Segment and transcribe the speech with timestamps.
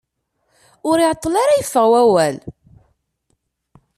[0.89, 2.37] Ur iɛeṭṭel ara yeffeɣ wawal.